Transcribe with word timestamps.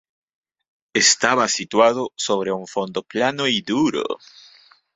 Estaba 0.95 1.47
situado 1.47 2.09
sobre 2.15 2.51
un 2.51 2.65
fondo 2.65 3.03
plano 3.03 3.45
y 3.47 3.61
duro. 3.61 4.03